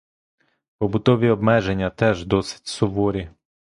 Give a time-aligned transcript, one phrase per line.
[0.77, 3.29] Побутові обмеження теж досить суворі.